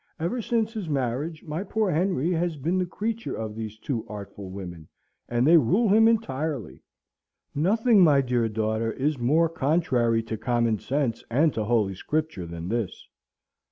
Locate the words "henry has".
1.91-2.57